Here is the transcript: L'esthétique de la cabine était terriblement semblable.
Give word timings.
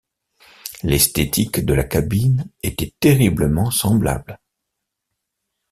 L'esthétique 0.81 1.63
de 1.63 1.75
la 1.75 1.83
cabine 1.83 2.49
était 2.63 2.91
terriblement 2.99 3.69
semblable. 3.69 4.39